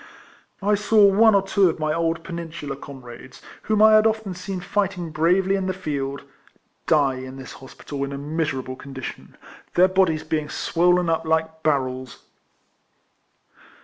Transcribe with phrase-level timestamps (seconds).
[0.63, 4.59] I saw one or two of my old Peninsular comrades, whom I had often seen
[4.59, 6.23] fighting bravely in the field,
[6.87, 9.37] die in this hospital in a miserable condition,
[9.75, 12.23] their bodies being swollen up like barrels.